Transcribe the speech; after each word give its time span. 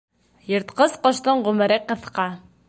Йыртҡыс 0.51 0.95
ҡоштоң 1.03 1.45
ғүмере 1.49 1.79
ҡыҫҡа. 1.93 2.27